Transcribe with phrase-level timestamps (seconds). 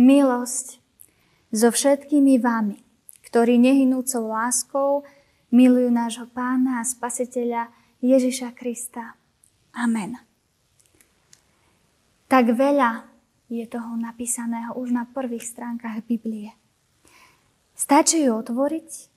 [0.00, 0.80] milosť
[1.52, 2.80] so všetkými vami,
[3.28, 5.04] ktorí nehynúcou láskou
[5.52, 7.68] milujú nášho pána a spasiteľa
[8.00, 9.20] Ježiša Krista.
[9.76, 10.16] Amen.
[12.30, 13.04] Tak veľa
[13.50, 16.54] je toho napísaného už na prvých stránkach Biblie.
[17.74, 19.10] Stačí ju otvoriť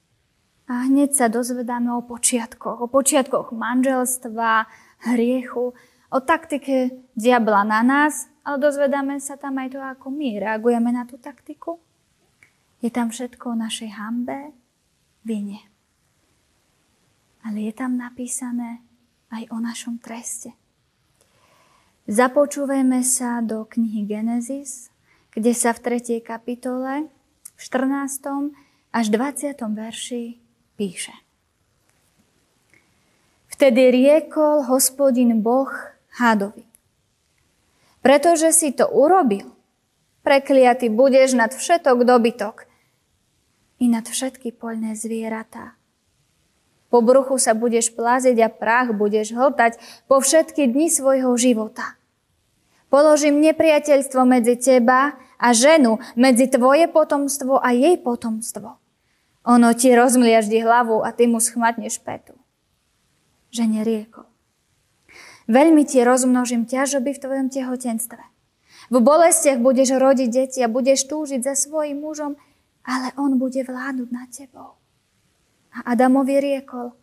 [0.66, 2.82] a hneď sa dozvedáme o počiatkoch.
[2.82, 4.66] O počiatkoch manželstva,
[5.14, 5.78] hriechu,
[6.10, 11.08] o taktike diabla na nás, ale dozvedáme sa tam aj to, ako my reagujeme na
[11.08, 11.80] tú taktiku.
[12.84, 14.52] Je tam všetko o našej hambe,
[15.24, 15.64] vine.
[17.48, 18.84] Ale je tam napísané
[19.32, 20.52] aj o našom treste.
[22.04, 24.92] Započúvajme sa do knihy Genesis,
[25.32, 26.20] kde sa v 3.
[26.20, 27.08] kapitole,
[27.56, 28.52] v 14.
[28.92, 29.56] až 20.
[29.56, 30.36] verši
[30.76, 31.16] píše.
[33.48, 35.72] Vtedy riekol hospodin Boh
[36.20, 36.73] hadovi.
[38.04, 39.56] Pretože si to urobil,
[40.28, 42.68] prekliaty budeš nad všetok dobytok
[43.80, 45.80] i nad všetky poľné zvieratá.
[46.92, 51.98] Po bruchu sa budeš pláziť a prach budeš hltať po všetky dni svojho života.
[52.94, 58.78] Položím nepriateľstvo medzi teba a ženu, medzi tvoje potomstvo a jej potomstvo.
[59.50, 62.38] Ono ti rozmliaždi hlavu a ty mu schmatneš petu.
[63.50, 64.33] Žene riekol.
[65.48, 68.24] Veľmi ti rozmnožím ťažoby v tvojom tehotenstve.
[68.92, 72.40] V bolestiach budeš rodiť deti a budeš túžiť za svojim mužom,
[72.84, 74.80] ale on bude vládnuť nad tebou.
[75.74, 76.96] A Adamovi riekol,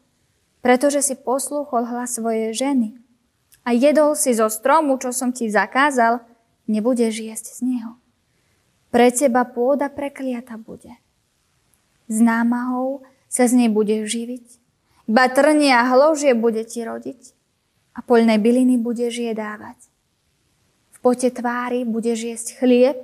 [0.64, 2.96] pretože si poslúchol hlas svojej ženy
[3.64, 6.20] a jedol si zo stromu, čo som ti zakázal,
[6.68, 7.92] nebudeš jesť z neho.
[8.88, 10.96] Pre teba pôda prekliata bude.
[12.08, 14.46] S námahou sa z nej budeš živiť,
[15.10, 17.39] iba trnie a hložie bude ti rodiť
[17.94, 19.78] a poľné byliny budeš jedávať.
[20.94, 22.98] V pote tvári budeš jesť chlieb,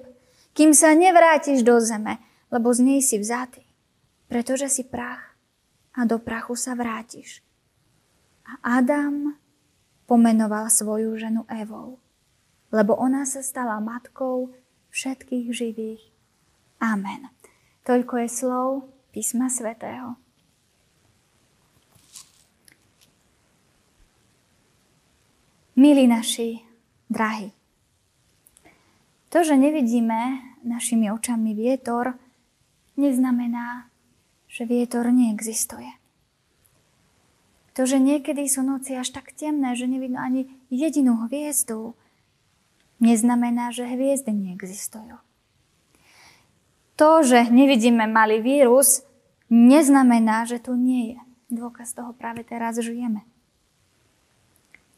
[0.57, 3.65] kým sa nevrátiš do zeme, lebo z nej si vzatý,
[4.31, 5.37] pretože si prach
[5.97, 7.41] a do prachu sa vrátiš.
[8.47, 9.35] A Adam
[10.07, 11.99] pomenoval svoju ženu Evou,
[12.71, 14.55] lebo ona sa stala matkou
[14.95, 16.03] všetkých živých.
[16.79, 17.33] Amen.
[17.83, 18.69] Toľko je slov
[19.11, 20.26] písma svätého.
[25.77, 26.65] Milí naši,
[27.13, 27.53] drahí,
[29.29, 32.17] to, že nevidíme našimi očami vietor,
[32.97, 33.85] neznamená,
[34.49, 35.93] že vietor neexistuje.
[37.77, 41.93] To, že niekedy sú noci až tak temné, že nevidno ani jedinú hviezdu,
[42.97, 45.21] neznamená, že hviezdy neexistujú.
[46.97, 49.05] To, že nevidíme malý vírus,
[49.53, 51.21] neznamená, že tu nie je.
[51.53, 53.29] Dôkaz toho práve teraz žijeme.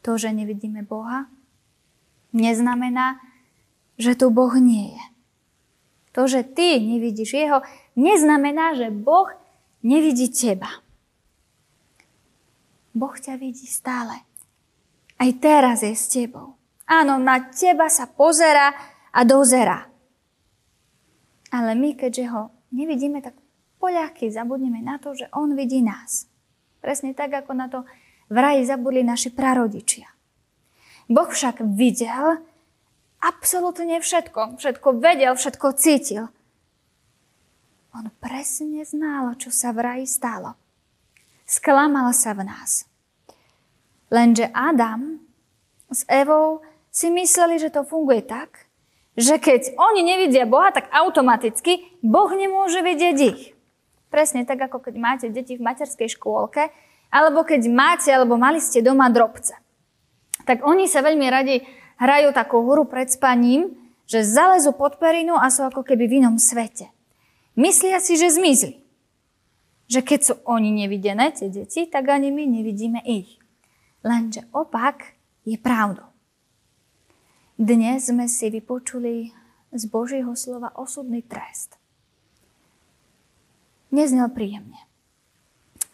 [0.02, 1.26] To, že nevidíme Boha,
[2.32, 3.18] neznamená,
[3.98, 5.04] že tu Boh nie je.
[6.14, 7.62] To, že ty nevidíš Jeho,
[7.98, 9.30] neznamená, že Boh
[9.82, 10.82] nevidí teba.
[12.94, 14.26] Boh ťa vidí stále.
[15.18, 16.58] Aj teraz je s tebou.
[16.88, 18.72] Áno, na teba sa pozera
[19.12, 19.86] a dozera.
[21.52, 22.42] Ale my, keďže ho
[22.74, 23.36] nevidíme, tak
[23.78, 26.26] poľahky zabudneme na to, že on vidí nás.
[26.78, 27.82] Presne tak, ako na to
[28.28, 30.08] v zabudli naši prarodičia.
[31.08, 32.44] Boh však videl
[33.24, 34.60] absolútne všetko.
[34.60, 36.28] Všetko vedel, všetko cítil.
[37.96, 40.54] On presne znal, čo sa v stalo.
[41.48, 42.84] Sklamal sa v nás.
[44.12, 45.16] Lenže Adam
[45.88, 46.60] s Evou
[46.92, 48.68] si mysleli, že to funguje tak,
[49.16, 53.56] že keď oni nevidia Boha, tak automaticky Boh nemôže vidieť ich.
[54.08, 56.72] Presne tak, ako keď máte deti v materskej škôlke,
[57.08, 59.56] alebo keď máte, alebo mali ste doma drobce.
[60.44, 61.60] Tak oni sa veľmi radi
[62.00, 63.76] hrajú takú hru pred spaním,
[64.08, 66.88] že zalezu pod perinu a sú ako keby v inom svete.
[67.58, 68.80] Myslia si, že zmizli.
[69.88, 73.36] Že keď sú oni nevidené, tie deti, tak ani my nevidíme ich.
[74.00, 76.08] Lenže opak je pravdou.
[77.58, 79.34] Dnes sme si vypočuli
[79.74, 81.76] z Božieho slova osudný trest.
[83.92, 84.87] Neznel príjemne.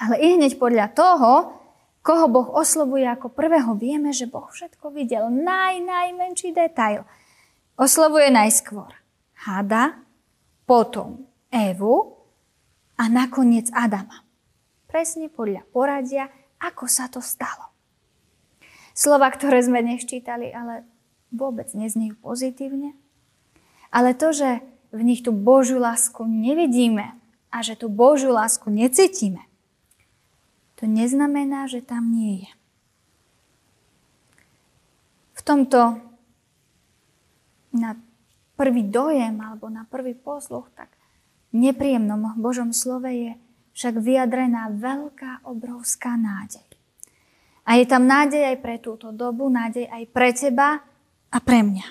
[0.05, 1.33] Ale i hneď podľa toho,
[2.05, 5.33] koho Boh oslovuje ako prvého, vieme, že Boh všetko videl.
[5.33, 7.09] Naj, najmenší detail.
[7.81, 8.93] Oslovuje najskôr
[9.49, 10.05] Hada,
[10.69, 12.21] potom Evu
[13.01, 14.21] a nakoniec Adama.
[14.85, 16.29] Presne podľa poradia,
[16.61, 17.73] ako sa to stalo.
[18.93, 20.85] Slova, ktoré sme neščítali, ale
[21.33, 22.95] vôbec neznejú pozitívne.
[23.91, 24.63] Ale to, že
[24.95, 27.17] v nich tú Božiu lásku nevidíme
[27.51, 29.43] a že tú Božiu lásku necítime,
[30.75, 32.53] to neznamená, že tam nie je.
[35.35, 35.99] V tomto
[37.75, 37.99] na
[38.55, 40.95] prvý dojem alebo na prvý posluch, tak
[41.51, 43.33] nepríjemnom Božom slove je
[43.75, 46.63] však vyjadrená veľká, obrovská nádej.
[47.67, 50.79] A je tam nádej aj pre túto dobu, nádej aj pre teba
[51.33, 51.87] a pre mňa.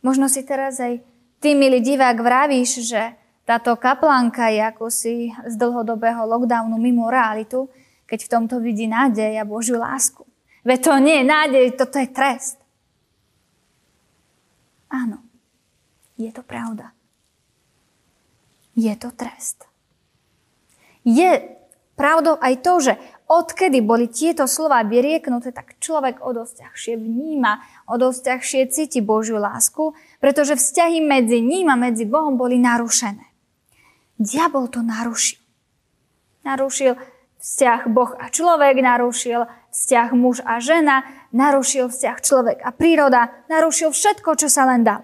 [0.00, 1.04] Možno si teraz aj
[1.40, 7.68] ty, milý divák, vravíš, že táto kaplanka je ako si z dlhodobého lockdownu mimo realitu,
[8.08, 10.24] keď v tomto vidí nádej a Božiu lásku.
[10.64, 12.56] Veď to nie je nádej, toto je trest.
[14.88, 15.20] Áno,
[16.16, 16.96] je to pravda.
[18.72, 19.68] Je to trest.
[21.04, 21.52] Je
[22.00, 22.92] pravdou aj to, že
[23.28, 26.64] odkedy boli tieto slova vyrieknuté, tak človek o dosť
[26.96, 28.40] vníma, o dosť
[28.72, 33.33] cíti Božiu lásku, pretože vzťahy medzi ním a medzi Bohom boli narušené.
[34.18, 35.42] Diabol to narušil.
[36.44, 36.94] Narušil
[37.40, 39.44] vzťah Boh a človek, narušil
[39.74, 41.02] vzťah muž a žena,
[41.34, 45.02] narušil vzťah človek a príroda, narušil všetko, čo sa len dá.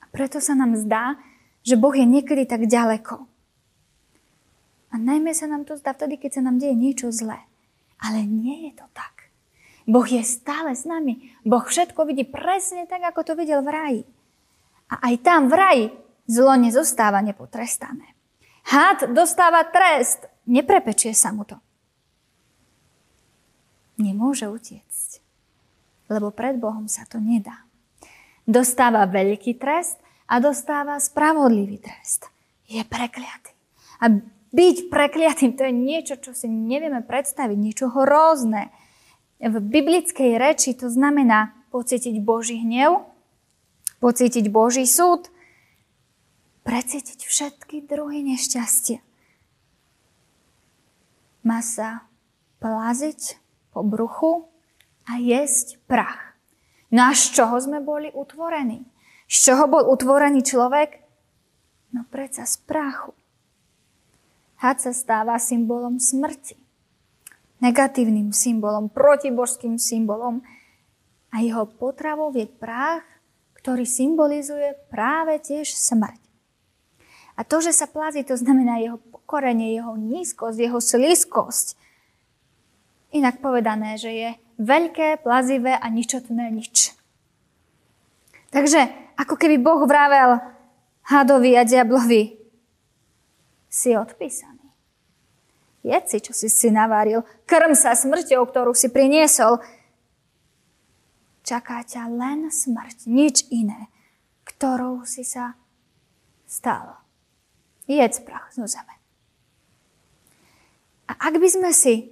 [0.00, 1.18] A preto sa nám zdá,
[1.66, 3.26] že Boh je niekedy tak ďaleko.
[4.90, 7.46] A najmä sa nám to zdá vtedy, keď sa nám deje niečo zlé.
[8.00, 9.30] Ale nie je to tak.
[9.90, 11.34] Boh je stále s nami.
[11.44, 14.02] Boh všetko vidí presne tak, ako to videl v raji.
[14.90, 15.84] A aj tam v raji
[16.30, 18.14] zlo nezostáva nepotrestané.
[18.70, 21.58] Had dostáva trest, neprepečie sa mu to.
[23.98, 25.10] Nemôže utiecť,
[26.06, 27.66] lebo pred Bohom sa to nedá.
[28.46, 29.98] Dostáva veľký trest
[30.30, 32.30] a dostáva spravodlivý trest.
[32.70, 33.52] Je prekliatý.
[34.00, 38.72] A byť prekliatým, to je niečo, čo si nevieme predstaviť, niečo hrozné.
[39.42, 43.04] V biblickej reči to znamená pocítiť Boží hnev,
[44.00, 45.28] pocítiť Boží súd,
[46.62, 49.00] precítiť všetky druhy nešťastia.
[51.40, 52.04] Má sa
[52.60, 53.40] plaziť
[53.72, 54.44] po bruchu
[55.08, 56.36] a jesť prach.
[56.92, 58.84] No a z čoho sme boli utvorení?
[59.30, 61.00] Z čoho bol utvorený človek?
[61.96, 63.16] No predsa z prachu.
[64.60, 66.60] Had sa stáva symbolom smrti.
[67.64, 70.44] Negatívnym symbolom, protibožským symbolom.
[71.32, 73.06] A jeho potravou je prach,
[73.56, 76.19] ktorý symbolizuje práve tiež smrť.
[77.40, 81.72] A to, že sa plazí, to znamená jeho pokorenie, jeho nízkosť, jeho sliskosť.
[83.16, 86.92] Inak povedané, že je veľké, plazivé a ničotné nič.
[88.52, 90.36] Takže ako keby Boh vravel
[91.08, 92.36] hadovi a diablovi,
[93.70, 94.66] si odpísaný.
[95.80, 97.24] Jedz si, čo si si naváril.
[97.48, 99.62] Krm sa smrťou, ktorú si priniesol.
[101.40, 103.88] Čaká ťa len smrť, nič iné,
[104.44, 105.56] ktorou si sa
[106.44, 107.00] stal.
[107.90, 108.94] Jedz prach zo zeme.
[111.10, 112.06] A ak by sme si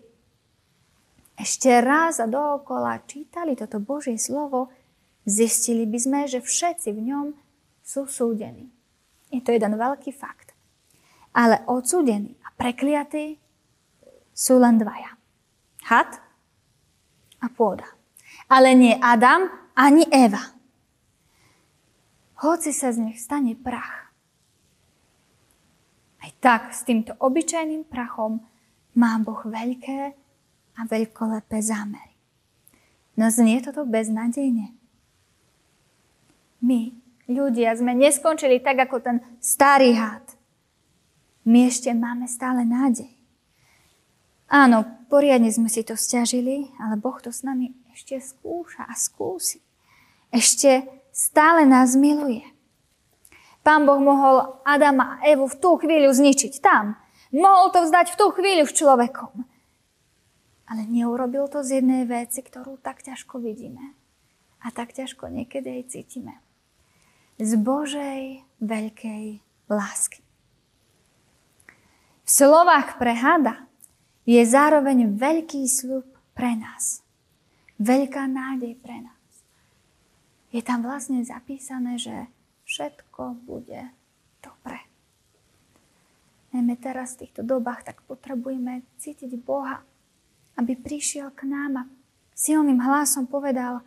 [1.38, 4.74] ešte raz a dookola čítali toto Božie slovo,
[5.22, 7.26] zistili by sme, že všetci v ňom
[7.86, 8.74] sú súdení.
[9.30, 10.50] Je to jeden veľký fakt.
[11.30, 13.38] Ale odsúdení a prekliatí
[14.34, 15.14] sú len dvaja.
[15.86, 16.10] Had
[17.38, 17.86] a pôda.
[18.50, 19.46] Ale nie Adam
[19.78, 20.42] ani Eva.
[22.42, 24.07] Hoci sa z nich stane prach.
[26.28, 28.44] Aj tak s týmto obyčajným prachom
[29.00, 30.12] má Boh veľké
[30.76, 32.12] a veľkolepé zámery.
[33.16, 34.76] No znie toto beznádejne.
[36.60, 36.92] My,
[37.24, 40.38] ľudia, sme neskončili tak ako ten starý had
[41.48, 43.08] my ešte máme stále nádej.
[44.52, 49.64] Áno, poriadne sme si to stiažili, ale Boh to s nami ešte skúša a skúsi.
[50.28, 52.44] Ešte stále nás miluje.
[53.68, 56.96] Pán Boh mohol Adama a Evu v tú chvíľu zničiť tam.
[57.36, 59.44] Mohol to vzdať v tú chvíľu v človekom.
[60.72, 63.92] Ale neurobil to z jednej veci, ktorú tak ťažko vidíme.
[64.64, 66.40] A tak ťažko niekedy aj cítime.
[67.36, 70.24] Z Božej veľkej lásky.
[72.24, 73.68] V slovách pre hada
[74.24, 77.04] je zároveň veľký slub pre nás.
[77.76, 79.28] Veľká nádej pre nás.
[80.56, 82.32] Je tam vlastne zapísané, že
[82.68, 83.88] všetko bude
[84.44, 84.78] dobre.
[86.52, 89.80] Najmä teraz v týchto dobách tak potrebujeme cítiť Boha,
[90.60, 91.88] aby prišiel k nám a
[92.36, 93.80] silným hlasom povedal,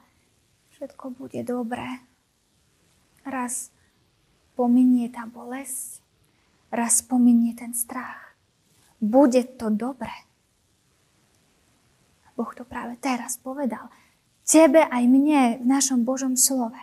[0.73, 2.01] všetko bude dobré.
[3.21, 3.69] Raz
[4.57, 6.01] pominie tá bolesť,
[6.73, 8.33] raz pominie ten strach
[9.01, 10.13] bude to dobré.
[12.37, 13.89] Boh to práve teraz povedal.
[14.45, 16.77] Tebe aj mne v našom Božom slove.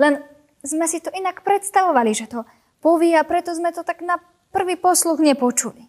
[0.00, 0.20] Len
[0.64, 2.44] sme si to inak predstavovali, že to
[2.84, 4.20] povie a preto sme to tak na
[4.52, 5.88] prvý posluch nepočuli.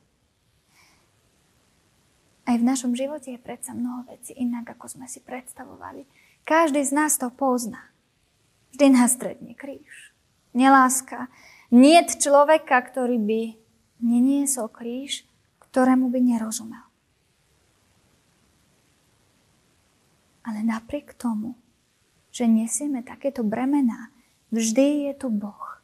[2.47, 6.03] Aj v našom živote je predsa mnoho vecí inak, ako sme si predstavovali.
[6.43, 7.93] Každý z nás to pozná.
[8.73, 10.11] Vždy nás stretne kríž.
[10.51, 11.31] Neláska.
[11.71, 13.41] Nie človeka, ktorý by
[14.03, 15.23] neniesol kríž,
[15.63, 16.83] ktorému by nerozumel.
[20.43, 21.55] Ale napriek tomu,
[22.33, 24.11] že nesieme takéto bremená,
[24.51, 25.81] vždy je tu Boh,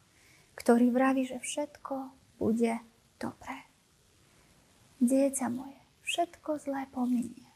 [0.54, 2.78] ktorý vraví, že všetko bude
[3.18, 3.68] dobré.
[5.02, 7.48] Dieťa moje, všetko zlé pominie.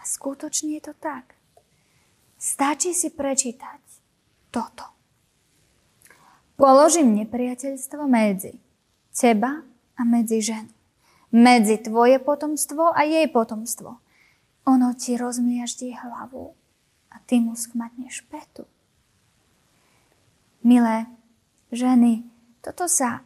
[0.00, 1.36] A skutočne je to tak.
[2.40, 3.82] Stačí si prečítať
[4.48, 4.88] toto.
[6.56, 8.56] Položím nepriateľstvo medzi
[9.12, 9.60] teba
[9.96, 10.72] a medzi ženu.
[11.30, 14.00] Medzi tvoje potomstvo a jej potomstvo.
[14.66, 16.52] Ono ti rozmiaždí hlavu
[17.12, 18.66] a ty mu skmatneš petu.
[20.60, 21.08] Milé
[21.72, 22.28] ženy,
[22.60, 23.24] toto sa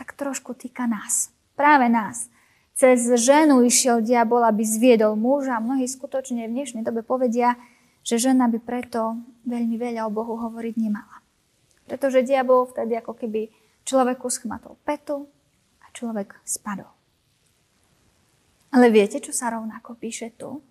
[0.00, 1.28] tak trošku týka nás.
[1.52, 2.32] Práve nás.
[2.72, 5.60] Cez ženu išiel diabol, aby zviedol muža.
[5.60, 7.60] Mnohí skutočne v dnešnej dobe povedia,
[8.00, 11.20] že žena by preto veľmi veľa o Bohu hovoriť nemala.
[11.84, 13.52] Pretože diabol vtedy ako keby
[13.84, 15.28] človeku schmatol petu
[15.84, 16.88] a človek spadol.
[18.72, 20.64] Ale viete, čo sa rovnako píše tu,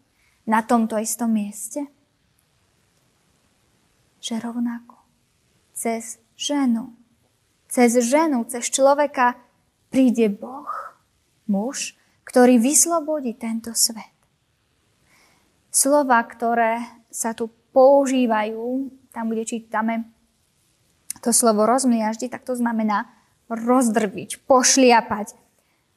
[0.49, 1.85] na tomto istom mieste?
[4.17, 4.98] Že rovnako
[5.79, 6.91] cez ženu,
[7.71, 9.39] cez ženu, cez človeka
[9.87, 10.67] príde Boh,
[11.47, 11.95] muž,
[12.27, 14.11] ktorý vyslobodí tento svet.
[15.71, 20.03] Slova, ktoré sa tu používajú, tam, kde čítame
[21.23, 23.07] to slovo rozmliaždi, tak to znamená
[23.47, 25.33] rozdrviť, pošliapať.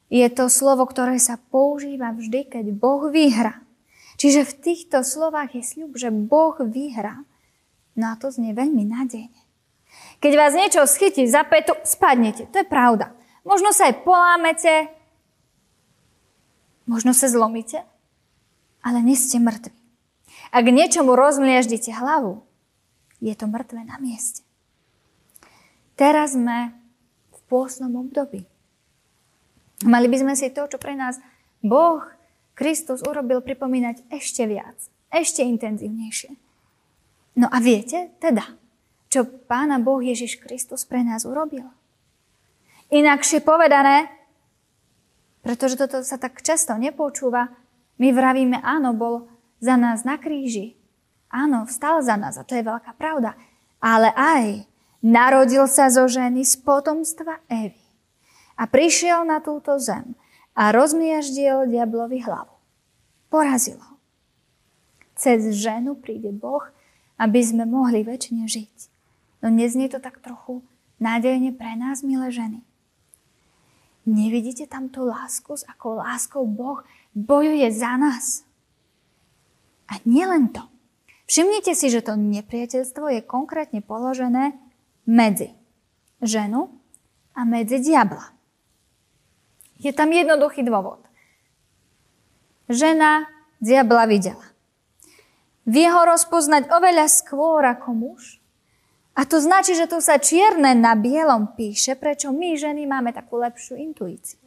[0.07, 3.59] Je to slovo, ktoré sa používa vždy, keď Boh vyhra.
[4.15, 7.27] Čiže v týchto slovách je sľub, že Boh vyhra.
[7.99, 9.42] No a to znie veľmi nádejne.
[10.23, 12.47] Keď vás niečo schytí za petu, spadnete.
[12.55, 13.11] To je pravda.
[13.43, 14.87] Možno sa aj polámete,
[16.83, 17.87] Možno sa zlomíte,
[18.83, 19.75] ale nie ste mŕtvi.
[20.51, 22.43] Ak niečomu rozmlieždite hlavu,
[23.23, 24.43] je to mŕtve na mieste.
[25.95, 26.75] Teraz sme
[27.31, 28.43] v pôsnom období.
[29.87, 31.23] Mali by sme si to, čo pre nás
[31.63, 32.03] Boh,
[32.53, 34.75] Kristus urobil, pripomínať ešte viac,
[35.07, 36.35] ešte intenzívnejšie.
[37.39, 38.43] No a viete teda,
[39.13, 41.69] čo Pána Boh Ježiš Kristus pre nás urobil?
[42.89, 44.09] Inakšie povedané,
[45.45, 47.53] pretože toto sa tak často nepočúva.
[48.01, 49.29] My vravíme, áno, bol
[49.61, 50.73] za nás na kríži.
[51.29, 53.37] Áno, vstal za nás a to je veľká pravda.
[53.77, 54.65] Ale aj
[55.05, 57.77] narodil sa zo ženy z potomstva Evy.
[58.57, 60.17] A prišiel na túto zem
[60.57, 62.53] a rozmiaždiel diablovi hlavu.
[63.29, 63.93] Porazil ho.
[65.13, 66.65] Cez ženu príde Boh,
[67.17, 68.92] aby sme mohli väčšine žiť.
[69.43, 70.63] No neznie to tak trochu
[71.03, 72.63] nádejne pre nás, milé ženy.
[74.07, 76.79] Nevidíte tam tú lásku, s akou láskou Boh
[77.11, 78.47] bojuje za nás?
[79.91, 80.63] A nielen to.
[81.27, 84.55] Všimnite si, že to nepriateľstvo je konkrétne položené
[85.03, 85.55] medzi
[86.23, 86.71] ženu
[87.35, 88.31] a medzi diabla.
[89.79, 91.03] Je tam jednoduchý dôvod.
[92.71, 93.27] Žena
[93.59, 94.43] diabla videla.
[95.63, 98.42] Vie ho rozpoznať oveľa skôr ako muž
[99.13, 103.37] a to značí, že tu sa čierne na bielom píše, prečo my ženy máme takú
[103.37, 104.41] lepšiu intuíciu.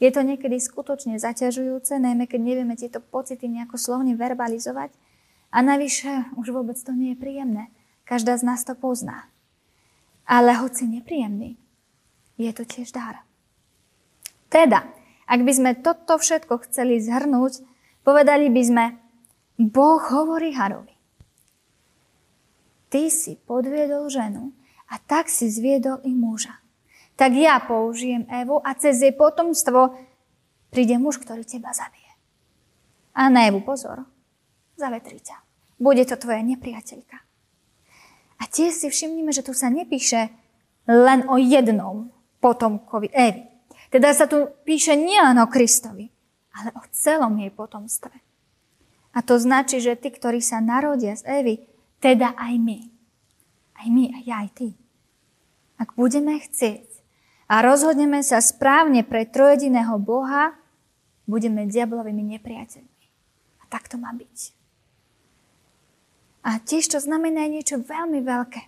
[0.00, 4.96] Je to niekedy skutočne zaťažujúce, najmä keď nevieme tieto pocity nejako slovne verbalizovať.
[5.52, 7.68] A navyše už vôbec to nie je príjemné.
[8.08, 9.28] Každá z nás to pozná.
[10.24, 11.60] Ale hoci nepríjemný,
[12.40, 13.24] je to tiež dar.
[14.48, 14.88] Teda,
[15.28, 17.60] ak by sme toto všetko chceli zhrnúť,
[18.08, 18.84] povedali by sme,
[19.60, 20.97] Boh hovorí Harovi
[22.88, 24.52] ty si podviedol ženu
[24.88, 26.60] a tak si zviedol i muža.
[27.18, 29.94] Tak ja použijem Evu a cez jej potomstvo
[30.70, 32.08] príde muž, ktorý teba zabije.
[33.12, 34.06] A na Evu pozor,
[34.78, 35.36] zavetri ťa.
[35.78, 37.18] Bude to tvoja nepriateľka.
[38.38, 40.30] A tiež si všimnime, že tu sa nepíše
[40.86, 43.44] len o jednom potomkovi Evy.
[43.90, 46.06] Teda sa tu píše nielen o Kristovi,
[46.54, 48.14] ale o celom jej potomstve.
[49.16, 51.67] A to značí, že tí, ktorí sa narodia z Evy,
[51.98, 52.78] teda aj my.
[53.78, 54.68] Aj my, aj ja, aj ty.
[55.78, 56.86] Ak budeme chcieť
[57.46, 60.58] a rozhodneme sa správne pre trojediného Boha,
[61.30, 63.02] budeme diablovými nepriateľmi.
[63.62, 64.58] A tak to má byť.
[66.42, 68.62] A tiež to znamená niečo veľmi veľké.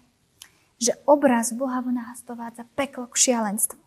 [0.80, 3.80] Že obraz Boha v nás dovádza peklo k šialenstvu.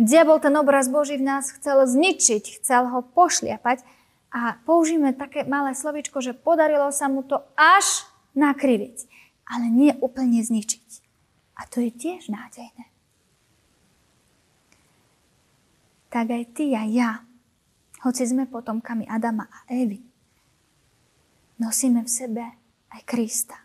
[0.00, 3.84] Diabol ten obraz Boží v nás chcel zničiť, chcel ho pošliapať
[4.32, 9.06] a použijeme také malé slovičko, že podarilo sa mu to až nakriviť,
[9.48, 10.88] ale nie úplne zničiť.
[11.58, 12.88] A to je tiež nádejné.
[16.12, 17.24] Tak aj ty a ja,
[18.04, 20.04] hoci sme potomkami Adama a Evy,
[21.56, 22.44] nosíme v sebe
[22.92, 23.56] aj Krista.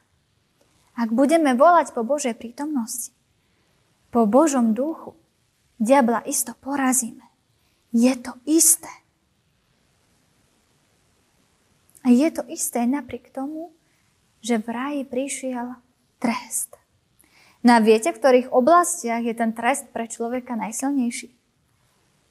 [0.98, 3.14] Ak budeme volať po Božej prítomnosti,
[4.10, 5.14] po Božom duchu,
[5.78, 7.22] diabla isto porazíme.
[7.94, 8.90] Je to isté.
[12.02, 13.76] A je to isté napriek tomu,
[14.48, 15.76] že v ráji prišiel
[16.24, 16.80] trest.
[17.68, 21.36] Na viete, v ktorých oblastiach je ten trest pre človeka najsilnejší?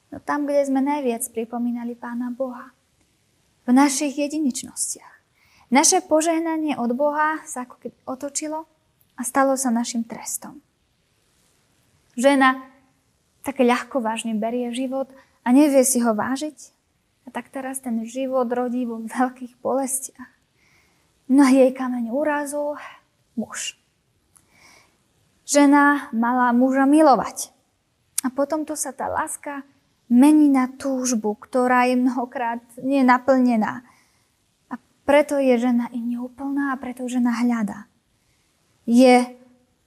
[0.09, 2.73] No tam, kde sme najviac pripomínali Pána Boha.
[3.67, 5.13] V našich jediničnostiach.
[5.69, 8.65] Naše požehnanie od Boha sa ako keby otočilo
[9.13, 10.63] a stalo sa našim trestom.
[12.17, 12.63] Žena
[13.43, 15.11] tak ľahko vážne berie život
[15.43, 16.73] a nevie si ho vážiť.
[17.27, 20.36] A tak teraz ten život rodí vo veľkých bolestiach.
[21.27, 22.79] No jej kameň úrazu
[23.35, 23.75] muž.
[25.43, 27.51] Žena mala muža milovať.
[28.23, 29.63] A potom to sa tá láska
[30.07, 33.83] mení na túžbu, ktorá je mnohokrát nenaplnená.
[35.07, 37.87] Preto je žena i neúplná a preto žena hľada.
[38.83, 39.35] Je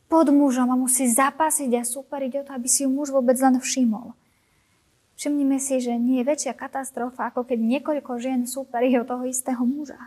[0.08, 3.60] pod mužom a musí zapasiť a superiť o to, aby si ju muž vôbec len
[3.60, 4.16] všimol.
[5.20, 9.60] Všimnime si, že nie je väčšia katastrofa, ako keď niekoľko žien súperí o toho istého
[9.60, 10.00] muža.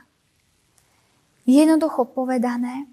[1.43, 2.87] Jednoducho povedané,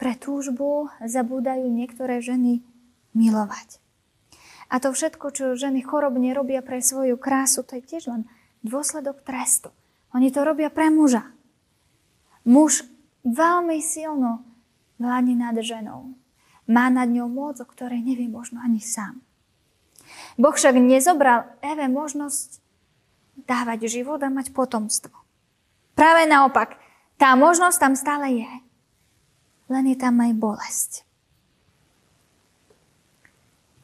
[0.00, 2.64] pre túžbu zabúdajú niektoré ženy
[3.12, 3.76] milovať.
[4.72, 8.24] A to všetko, čo ženy chorobne robia pre svoju krásu, to je tiež len
[8.64, 9.68] dôsledok trestu.
[10.16, 11.28] Oni to robia pre muža.
[12.48, 12.88] Muž
[13.26, 14.40] veľmi silno
[14.96, 16.16] vládne nad ženou.
[16.70, 19.20] Má nad ňou moc, o ktorej nevie možno ani sám.
[20.40, 22.62] Boh však nezobral Eve možnosť
[23.44, 25.12] dávať život a mať potomstvo.
[25.98, 26.78] Práve naopak,
[27.20, 28.52] tá možnosť tam stále je.
[29.68, 30.92] Len je tam aj bolesť.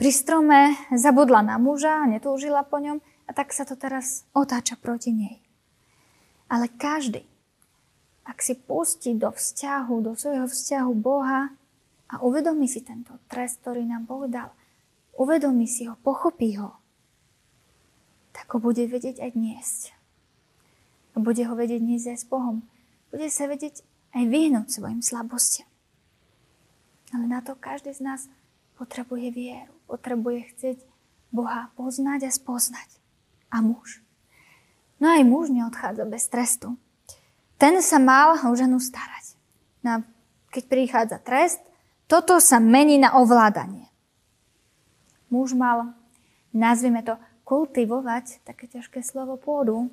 [0.00, 5.12] Pri strome zabudla na muža, netúžila po ňom a tak sa to teraz otáča proti
[5.12, 5.36] nej.
[6.48, 7.28] Ale každý,
[8.24, 11.52] ak si pustí do vzťahu, do svojho vzťahu Boha
[12.08, 14.52] a uvedomí si tento trest, ktorý nám Boh dal,
[15.16, 16.76] uvedomí si ho, pochopí ho,
[18.32, 19.82] tak ho bude vedieť aj niesť.
[21.16, 22.60] A bude ho vedieť niesť aj s Bohom.
[23.16, 23.80] Bude sa vedieť
[24.12, 25.64] aj vyhnúť svojim slabostiam.
[27.16, 28.28] Ale na to každý z nás
[28.76, 30.78] potrebuje vieru, potrebuje chcieť
[31.32, 33.00] Boha poznať a spoznať.
[33.48, 34.04] A muž.
[35.00, 36.76] No aj muž neodchádza bez trestu.
[37.56, 39.32] Ten sa mal o ženu starať.
[39.80, 40.04] No,
[40.52, 41.64] keď prichádza trest,
[42.04, 43.88] toto sa mení na ovládanie.
[45.32, 45.96] Muž mal,
[46.52, 47.16] nazvime to,
[47.48, 49.88] kultivovať, také ťažké slovo, pôdu.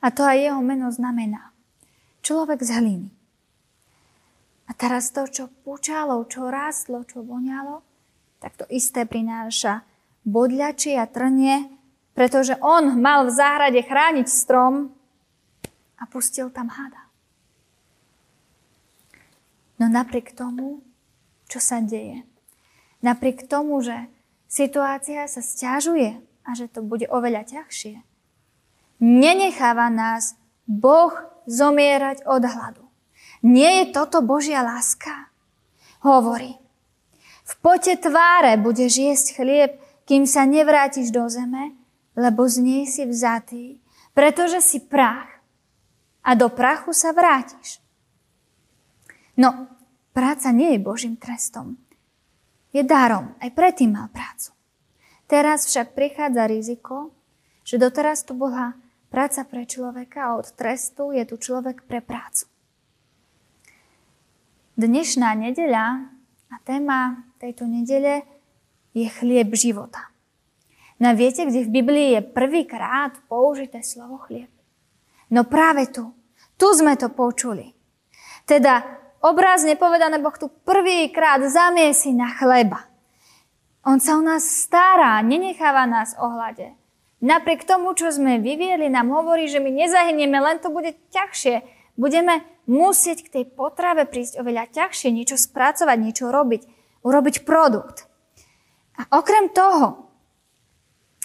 [0.00, 1.47] A to aj jeho meno znamená.
[2.28, 3.08] Človek z hliny.
[4.68, 7.80] A teraz to, čo pučalo, čo rástlo, čo voňalo,
[8.36, 9.80] tak to isté prináša
[10.28, 11.72] bodľači a trnie,
[12.12, 14.92] pretože on mal v záhrade chrániť strom,
[15.98, 17.08] a pustil tam hada.
[19.80, 20.82] No napriek tomu,
[21.48, 22.28] čo sa deje,
[23.00, 24.10] napriek tomu, že
[24.50, 28.04] situácia sa stiažuje a že to bude oveľa ťažšie,
[29.00, 30.36] nenecháva nás
[30.68, 31.14] Boh
[31.48, 32.84] zomierať od hladu.
[33.40, 35.32] Nie je toto Božia láska?
[36.04, 36.54] Hovorí,
[37.48, 39.72] v pote tváre budeš jesť chlieb,
[40.04, 41.72] kým sa nevrátiš do zeme,
[42.12, 43.80] lebo z nej si vzatý,
[44.12, 45.40] pretože si prach
[46.20, 47.80] a do prachu sa vrátiš.
[49.38, 49.70] No,
[50.12, 51.80] práca nie je Božím trestom.
[52.74, 54.52] Je darom, aj predtým mal prácu.
[55.24, 57.16] Teraz však prichádza riziko,
[57.64, 58.76] že doteraz tu bola
[59.08, 62.46] práca pre človeka od trestu je tu človek pre prácu.
[64.78, 66.06] Dnešná nedeľa
[66.54, 68.22] a téma tejto nedele
[68.94, 70.14] je chlieb života.
[71.02, 74.50] No viete, kde v Biblii je prvýkrát použité slovo chlieb?
[75.34, 76.14] No práve tu,
[76.54, 77.74] tu sme to počuli.
[78.46, 78.86] Teda
[79.18, 82.86] obrazne povedané, Boh tu prvýkrát zamiesi na chleba.
[83.82, 86.77] On sa o nás stará, nenecháva nás ohľade.
[87.18, 91.66] Napriek tomu, čo sme vyvieli, nám hovorí, že my nezahynieme, len to bude ťažšie.
[91.98, 96.62] Budeme musieť k tej potrave prísť oveľa ťažšie, niečo spracovať, niečo robiť,
[97.02, 98.06] urobiť produkt.
[98.94, 100.06] A okrem toho,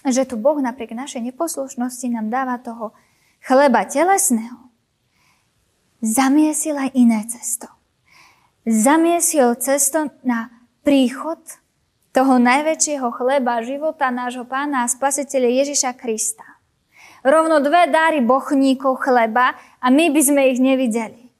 [0.01, 2.97] že tu Boh napriek našej neposlušnosti nám dáva toho
[3.45, 4.73] chleba telesného,
[6.01, 7.69] zamiesil aj iné cesto.
[8.65, 10.49] Zamiesil cesto na
[10.81, 11.39] príchod
[12.13, 16.45] toho najväčšieho chleba života nášho pána a spasiteľa Ježiša Krista.
[17.25, 21.33] Rovno dve dáry bochníkov chleba a my by sme ich nevideli.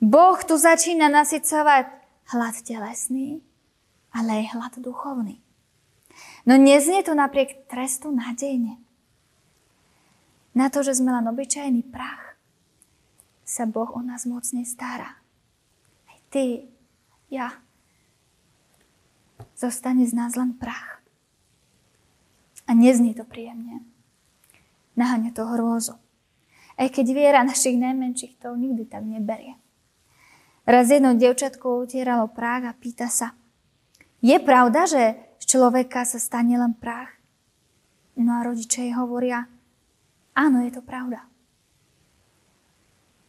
[0.00, 1.84] Boh tu začína nasycovať
[2.32, 3.44] hlad telesný,
[4.14, 5.42] ale aj hlad duchovný.
[6.48, 8.80] No neznie to napriek trestu nádejne.
[10.56, 12.38] Na to, že sme len obyčajný prach,
[13.44, 15.20] sa Boh o nás mocne stará.
[16.08, 16.72] Aj ty,
[17.28, 17.67] ja.
[19.58, 21.02] Zostane z nás len prach.
[22.70, 23.82] A neznie to príjemne.
[24.94, 25.98] Naháňa to hrôzu.
[26.78, 29.58] Aj keď viera našich najmenších to nikdy tak neberie.
[30.62, 33.34] Raz jedno dievčatko utieralo prach a pýta sa,
[34.22, 37.18] je pravda, že z človeka sa stane len prach?
[38.14, 39.46] No a rodičia jej hovoria,
[40.38, 41.26] áno, je to pravda.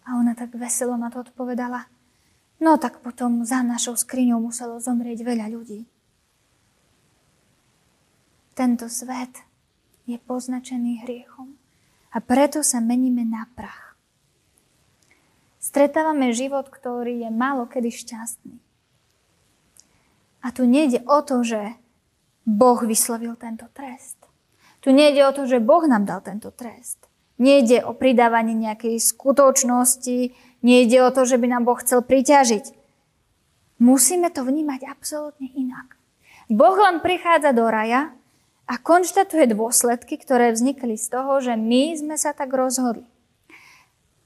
[0.05, 1.89] A ona tak veselo na to odpovedala,
[2.61, 5.89] no tak potom za našou skriňou muselo zomrieť veľa ľudí.
[8.59, 9.39] Tento svet
[10.03, 11.55] je poznačený hriechom
[12.11, 13.95] a preto sa meníme na prach.
[15.63, 18.59] Stretávame život, ktorý je málo kedy šťastný.
[20.43, 21.79] A tu nejde o to, že
[22.43, 24.19] Boh vyslovil tento trest.
[24.83, 26.99] Tu nejde o to, že Boh nám dal tento trest.
[27.39, 30.35] Nejde o pridávanie nejakej skutočnosti,
[30.67, 32.75] nejde o to, že by nám Boh chcel priťažiť.
[33.79, 35.95] Musíme to vnímať absolútne inak.
[36.51, 38.18] Boh len prichádza do raja
[38.69, 43.09] a konštatuje dôsledky, ktoré vznikli z toho, že my sme sa tak rozhodli.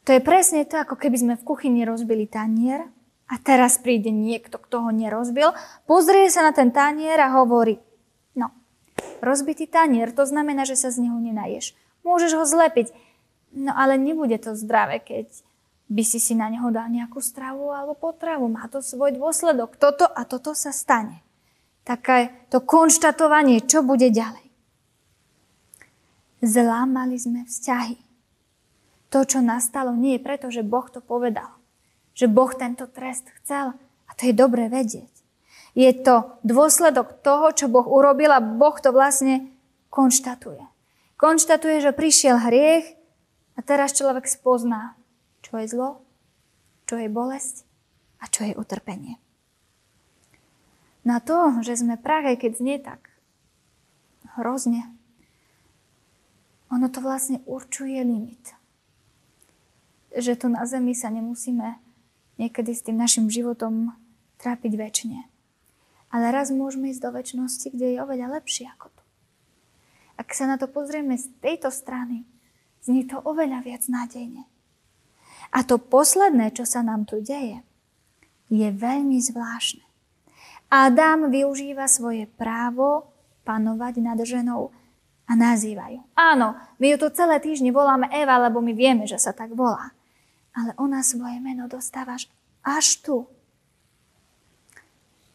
[0.03, 2.91] To je presne to, ako keby sme v kuchyni rozbili tanier
[3.31, 5.55] a teraz príde niekto, kto ho nerozbil,
[5.87, 7.79] pozrie sa na ten tanier a hovorí,
[8.35, 8.51] no,
[9.23, 11.71] rozbitý tanier, to znamená, že sa z neho nenaješ.
[12.03, 12.91] Môžeš ho zlepiť,
[13.55, 15.31] no ale nebude to zdravé, keď
[15.87, 18.51] by si si na neho dal nejakú stravu alebo potravu.
[18.51, 19.79] Má to svoj dôsledok.
[19.79, 21.22] Toto a toto sa stane.
[21.83, 24.47] Také to konštatovanie, čo bude ďalej.
[26.43, 27.99] Zlámali sme vzťahy.
[29.11, 31.55] To, čo nastalo, nie je preto, že Boh to povedal.
[32.15, 33.75] Že Boh tento trest chcel.
[34.07, 35.11] A to je dobre vedieť.
[35.73, 39.49] Je to dôsledok toho, čo Boh urobil a Boh to vlastne
[39.89, 40.61] konštatuje.
[41.17, 42.85] Konštatuje, že prišiel hriech
[43.55, 44.99] a teraz človek spozná,
[45.45, 46.03] čo je zlo,
[46.85, 47.63] čo je bolesť
[48.19, 49.22] a čo je utrpenie.
[51.03, 53.11] Na to, že sme prach, keď znie tak
[54.39, 54.87] hrozne,
[56.71, 58.55] ono to vlastne určuje limit.
[60.15, 61.77] Že tu na zemi sa nemusíme
[62.41, 63.93] niekedy s tým našim životom
[64.39, 65.19] trápiť väčšine.
[66.13, 69.03] Ale raz môžeme ísť do väčšnosti, kde je oveľa lepšie ako to.
[70.17, 72.25] Ak sa na to pozrieme z tejto strany,
[72.83, 74.43] Znie to oveľa viac nádejne.
[75.55, 77.63] A to posledné, čo sa nám tu deje,
[78.51, 79.87] je veľmi zvláštne.
[80.73, 83.13] Adam využíva svoje právo
[83.45, 84.73] panovať nad ženou
[85.29, 86.01] a nazýva ju.
[86.17, 89.93] Áno, my ju tu celé týždne voláme Eva, lebo my vieme, že sa tak volá.
[90.57, 92.17] Ale ona svoje meno dostáva
[92.65, 93.29] až tu.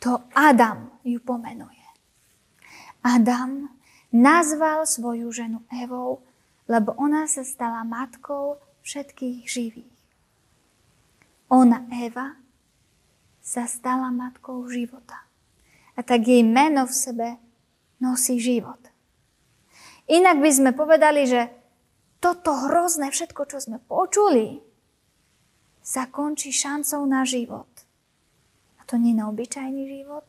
[0.03, 1.87] To Adam ju pomenuje.
[3.07, 3.71] Adam
[4.11, 6.27] nazval svoju ženu Evou
[6.69, 9.97] lebo ona sa stala matkou všetkých živých.
[11.49, 12.37] Ona, Eva,
[13.41, 15.25] sa stala matkou života.
[15.99, 17.29] A tak jej meno v sebe
[17.99, 18.79] nosí život.
[20.07, 21.51] Inak by sme povedali, že
[22.23, 24.63] toto hrozné všetko, čo sme počuli,
[25.83, 27.69] sa končí šancou na život.
[28.79, 30.25] A to nie na obyčajný život,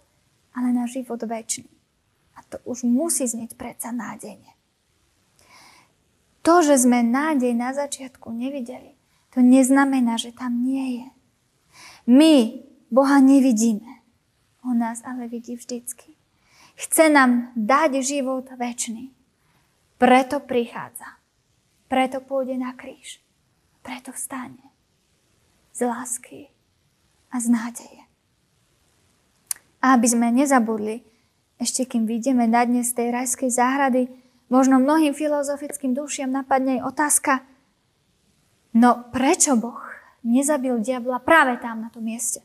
[0.57, 1.67] ale na život väčší.
[2.35, 4.55] A to už musí znieť predsa nádejne.
[6.47, 8.95] To, že sme nádej na začiatku nevideli,
[9.35, 11.07] to neznamená, že tam nie je.
[12.09, 12.33] My
[12.89, 13.98] Boha nevidíme.
[14.69, 16.13] On nás ale vidí vždycky.
[16.77, 19.09] Chce nám dať život väčší.
[19.97, 21.17] Preto prichádza.
[21.89, 23.17] Preto pôjde na kríž.
[23.81, 24.61] Preto vstane.
[25.73, 26.53] Z lásky
[27.33, 28.01] a z nádeje.
[29.81, 31.01] A aby sme nezabudli,
[31.57, 34.07] ešte kým vidíme na dnes z tej rajskej záhrady,
[34.49, 37.33] Možno mnohým filozofickým dušiam napadne aj otázka,
[38.73, 39.77] no prečo Boh
[40.25, 42.41] nezabil diabla práve tam na tom mieste?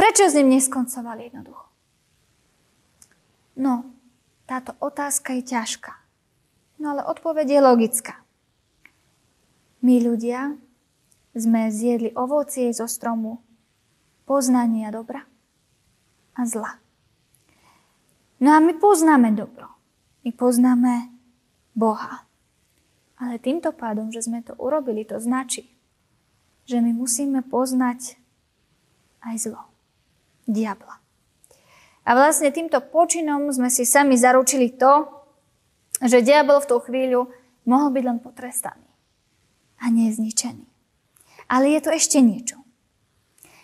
[0.00, 1.68] Prečo s ním neskoncovali jednoducho?
[3.60, 3.84] No,
[4.48, 5.92] táto otázka je ťažká.
[6.80, 8.14] No ale odpoveď je logická.
[9.84, 10.56] My ľudia
[11.36, 13.44] sme zjedli ovocie zo stromu
[14.24, 15.28] poznania dobra
[16.32, 16.80] a zla.
[18.40, 19.68] No a my poznáme dobro.
[20.24, 21.12] My poznáme
[21.76, 22.24] Boha.
[23.20, 25.68] Ale týmto pádom, že sme to urobili, to značí,
[26.64, 28.16] že my musíme poznať
[29.20, 29.69] aj zlo.
[30.48, 31.00] Diabla.
[32.04, 35.06] A vlastne týmto počinom sme si sami zaručili to,
[36.00, 37.28] že diabol v tú chvíľu
[37.68, 38.90] mohol byť len potrestaný
[39.78, 40.64] a nie zničený.
[41.50, 42.56] Ale je tu ešte niečo.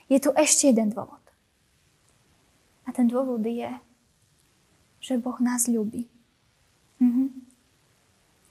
[0.06, 1.22] Je tu ešte jeden dôvod.
[2.86, 3.72] A ten dôvod je,
[5.02, 6.06] že Boh nás ľubí.
[7.02, 7.28] Mm-hmm.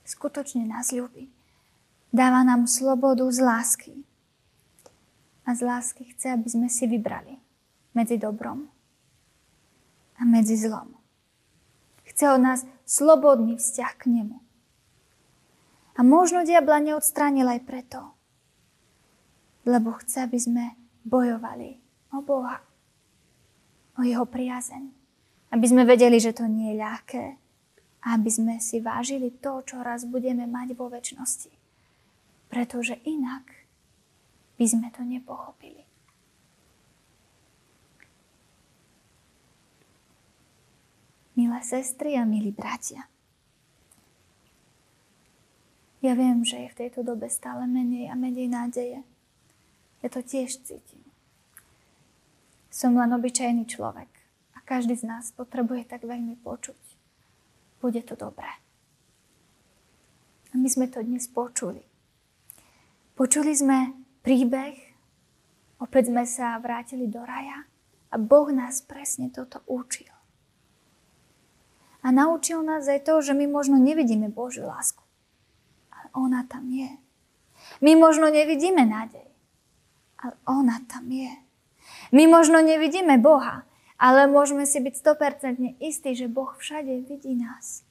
[0.04, 1.32] Skutočne nás ľubí.
[2.12, 3.94] Dáva nám slobodu z lásky.
[5.46, 7.45] a z lásky chce, aby sme si vybrali
[7.96, 8.68] medzi dobrom
[10.20, 10.92] a medzi zlom.
[12.04, 14.36] Chce od nás slobodný vzťah k nemu.
[15.96, 18.12] A možno diabla neodstránil aj preto,
[19.64, 20.64] lebo chce, aby sme
[21.08, 21.80] bojovali
[22.12, 22.60] o Boha,
[23.96, 24.92] o jeho priazeň.
[25.56, 27.24] Aby sme vedeli, že to nie je ľahké.
[28.04, 31.50] A aby sme si vážili to, čo raz budeme mať vo väčšnosti.
[32.52, 33.66] Pretože inak
[34.60, 35.85] by sme to nepochopili.
[41.36, 43.04] Milé sestry a milí bratia,
[46.06, 49.02] ja viem, že je v tejto dobe stále menej a menej nádeje.
[50.04, 51.02] Ja to tiež cítim.
[52.70, 54.06] Som len obyčajný človek
[54.54, 56.78] a každý z nás potrebuje tak veľmi počuť.
[57.82, 58.48] Bude to dobré.
[60.52, 61.82] A my sme to dnes počuli.
[63.18, 64.76] Počuli sme príbeh,
[65.82, 67.66] opäť sme sa vrátili do raja
[68.12, 70.15] a Boh nás presne toto učil.
[72.06, 75.02] A naučil nás aj to, že my možno nevidíme Božiu lásku.
[75.90, 76.94] Ale ona tam je.
[77.82, 79.26] My možno nevidíme nádej.
[80.22, 81.34] Ale ona tam je.
[82.14, 83.66] My možno nevidíme Boha,
[83.98, 87.82] ale môžeme si byť 100% istí, že Boh všade vidí nás.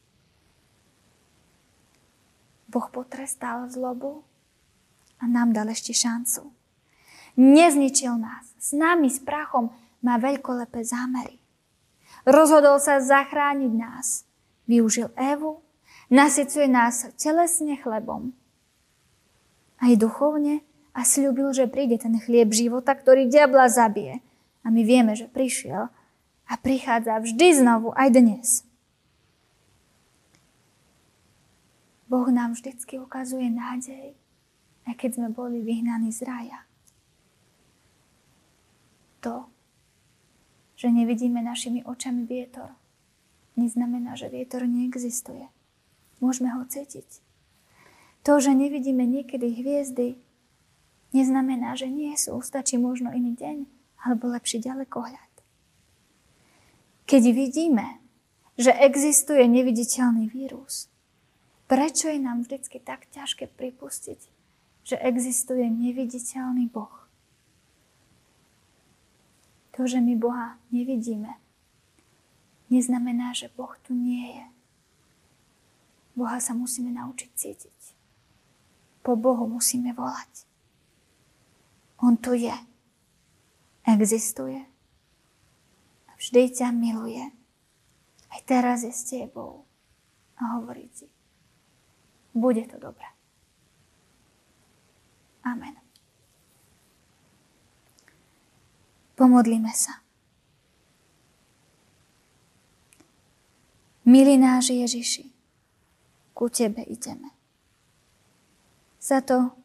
[2.71, 4.23] Boh potrestal zlobu
[5.19, 6.56] a nám dal ešte šancu.
[7.36, 8.47] Nezničil nás.
[8.56, 11.36] S nami, s prachom, má veľkolepé zámery.
[12.26, 14.26] Rozhodol sa zachrániť nás.
[14.66, 15.62] Využil Evu,
[16.10, 18.34] nasycuje nás telesne chlebom.
[19.78, 20.66] Aj duchovne
[20.98, 24.26] a slúbil, že príde ten chlieb života, ktorý diabla zabije.
[24.66, 25.94] A my vieme, že prišiel
[26.50, 28.66] a prichádza vždy znovu, aj dnes.
[32.10, 34.14] Boh nám vždycky ukazuje nádej,
[34.86, 36.66] aj keď sme boli vyhnaní z raja.
[39.26, 39.50] To,
[40.76, 42.76] že nevidíme našimi očami vietor,
[43.56, 45.48] neznamená, že vietor neexistuje.
[46.20, 47.24] Môžeme ho cítiť.
[48.28, 50.20] To, že nevidíme niekedy hviezdy,
[51.16, 52.42] neznamená, že nie sú.
[52.44, 53.58] Stačí možno iný deň
[54.04, 55.32] alebo lepší ďalekohľad.
[57.06, 58.02] Keď vidíme,
[58.58, 60.90] že existuje neviditeľný vírus,
[61.70, 64.20] prečo je nám vždy tak ťažké pripustiť,
[64.86, 67.05] že existuje neviditeľný Boh?
[69.76, 71.36] To, že my Boha nevidíme,
[72.72, 74.46] neznamená, že Boh tu nie je.
[76.16, 77.80] Boha sa musíme naučiť cítiť.
[79.04, 80.48] Po Bohu musíme volať.
[82.00, 82.56] On tu je.
[83.84, 84.64] Existuje.
[86.08, 87.22] A vždy ťa miluje.
[88.32, 89.68] Aj teraz je s tebou.
[90.40, 91.12] A hovorí ti.
[92.32, 93.08] Bude to dobré.
[95.44, 95.85] Amen.
[99.15, 100.04] Pomodlíme sa.
[104.06, 105.34] Milý náš Ježiši,
[106.38, 107.34] ku Tebe ideme.
[109.01, 109.56] Za to,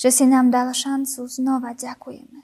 [0.00, 2.40] že si nám dal šancu, znova ďakujeme.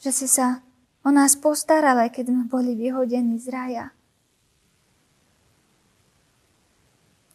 [0.00, 0.64] Že si sa
[1.04, 3.86] o nás postaral, aj keď sme boli vyhodení z raja.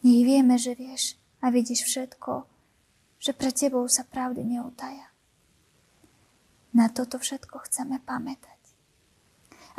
[0.02, 2.46] Nech vieme, že vieš a vidíš všetko,
[3.18, 5.15] že pre Tebou sa pravdy neutaja.
[6.76, 8.60] Na toto všetko chceme pamätať.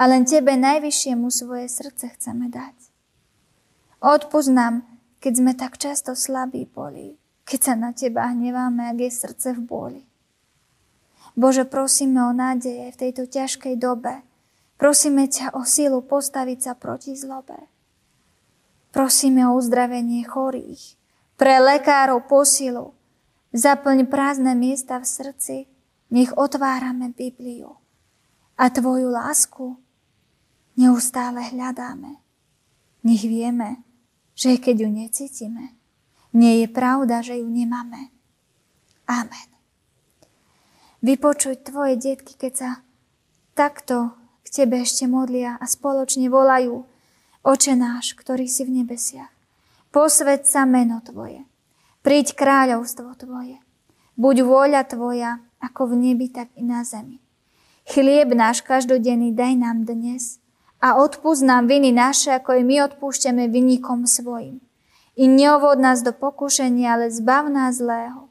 [0.01, 2.73] A len Tebe najvyššiemu svoje srdce chceme dať.
[4.01, 4.81] Odpúsť nám,
[5.21, 9.61] keď sme tak často slabí boli, keď sa na Teba hneváme, ak je srdce v
[9.61, 10.01] boli.
[11.37, 14.25] Bože, prosíme o nádeje v tejto ťažkej dobe.
[14.81, 17.69] Prosíme ťa o sílu postaviť sa proti zlobe.
[18.89, 20.97] Prosíme o uzdravenie chorých.
[21.37, 22.97] Pre lekárov posilu.
[23.53, 25.57] Zaplň prázdne miesta v srdci
[26.11, 27.75] nech otvárame Bibliu
[28.57, 29.77] a Tvoju lásku
[30.77, 32.21] neustále hľadáme.
[33.03, 33.81] Nech vieme,
[34.37, 35.65] že keď ju necítime,
[36.33, 38.13] nie je pravda, že ju nemáme.
[39.07, 39.49] Amen.
[41.01, 42.69] Vypočuj tvoje detky, keď sa
[43.55, 46.85] takto k tebe ešte modlia a spoločne volajú
[47.47, 49.31] Oče náš, ktorý si v nebesiach.
[49.87, 51.47] Posved sa meno Tvoje.
[52.03, 53.63] Príď kráľovstvo Tvoje.
[54.19, 57.19] Buď vôľa Tvoja, ako v nebi, tak i na zemi.
[57.87, 60.43] Chlieb náš každodenný daj nám dnes
[60.83, 64.59] a odpúsť nám viny naše, ako i my odpúšťame vynikom svojim.
[65.17, 68.29] I neovod nás do pokušenia, ale zbav nás zlého.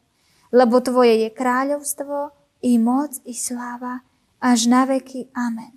[0.55, 2.31] Lebo Tvoje je kráľovstvo,
[2.62, 4.07] i moc, i sláva,
[4.39, 5.33] až na veky.
[5.35, 5.75] Amen.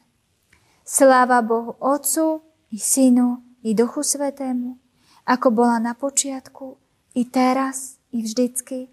[0.86, 4.78] Sláva Bohu Otcu, i Synu, i Duchu Svetému,
[5.26, 6.78] ako bola na počiatku,
[7.18, 8.90] i teraz, i vždycky,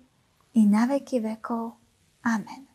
[0.57, 1.77] i na veky vekov.
[2.27, 2.66] Amen.